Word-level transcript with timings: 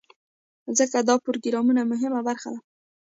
ځکه 0.77 0.97
دا 1.07 1.15
د 1.17 1.19
پروګرام 1.23 1.67
مهمه 1.91 2.21
برخه 2.27 2.49
ده. 2.53 2.59